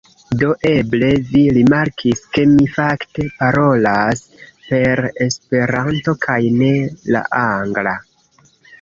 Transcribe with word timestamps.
Do 0.41 0.47
eble 0.69 1.09
vi 1.33 1.41
rimarkis, 1.57 2.23
ke 2.37 2.47
mi 2.55 2.65
fakte 2.79 3.27
parolas 3.43 4.25
per 4.41 5.05
Esperanto 5.29 6.19
kaj 6.29 6.43
ne 6.59 6.77
la 7.17 7.27
angla. 7.49 7.99